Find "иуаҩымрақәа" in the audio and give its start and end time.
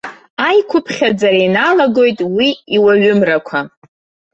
2.75-3.59